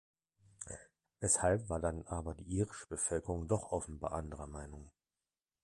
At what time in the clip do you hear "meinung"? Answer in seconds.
4.47-4.89